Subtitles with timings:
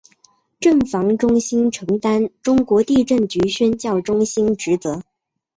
[0.59, 5.03] 震防中心承担中国地震局宣教中心职责。